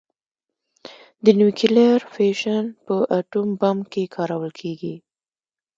[1.23, 4.95] د نیوکلیر فیشن په اټوم بم کې کارول کېږي.